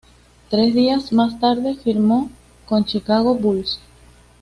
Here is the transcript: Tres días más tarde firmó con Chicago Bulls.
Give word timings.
Tres 0.49 0.73
días 0.73 1.13
más 1.13 1.39
tarde 1.39 1.75
firmó 1.75 2.31
con 2.65 2.85
Chicago 2.85 3.35
Bulls. 3.35 3.79